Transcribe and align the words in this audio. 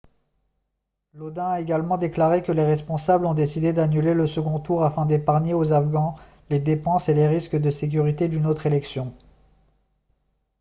lodin 1.13 1.47
a 1.49 1.59
également 1.61 1.95
déclaré 1.99 2.41
que 2.41 2.51
les 2.51 2.65
responsables 2.65 3.27
ont 3.27 3.35
décidé 3.35 3.71
d'annuler 3.71 4.15
le 4.15 4.25
second 4.25 4.59
tour 4.59 4.83
afin 4.83 5.05
d'épargner 5.05 5.53
aux 5.53 5.73
afghans 5.73 6.15
les 6.49 6.57
dépenses 6.57 7.07
et 7.07 7.13
les 7.13 7.27
risques 7.27 7.55
de 7.55 7.69
sécurité 7.69 8.27
d'une 8.27 8.47
autre 8.47 8.65
élection 8.65 9.13